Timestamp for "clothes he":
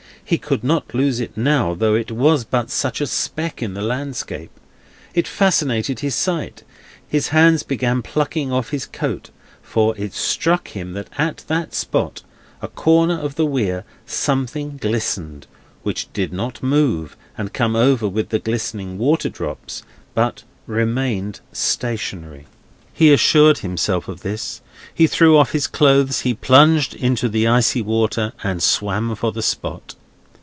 25.67-26.33